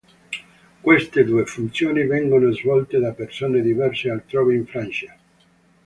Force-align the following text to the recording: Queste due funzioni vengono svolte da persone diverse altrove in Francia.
Queste 0.81 1.23
due 1.23 1.45
funzioni 1.45 2.07
vengono 2.07 2.51
svolte 2.51 2.97
da 2.97 3.11
persone 3.11 3.61
diverse 3.61 4.09
altrove 4.09 4.55
in 4.55 4.65
Francia. 4.65 5.15